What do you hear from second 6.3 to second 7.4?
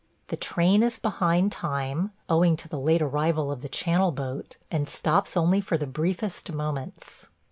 moments.